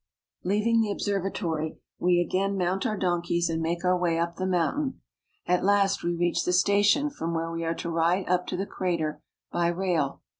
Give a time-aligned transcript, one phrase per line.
[0.43, 4.99] Leaving the observatory, we again mount our donkeys and make our way up the mountain.
[5.45, 8.65] At last we reach the station from where we are to ride up to the
[8.65, 10.23] crater by rail.